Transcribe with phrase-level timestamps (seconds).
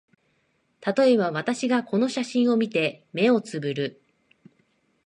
[0.79, 4.01] たとえば、私がこの写真を見て、眼をつぶる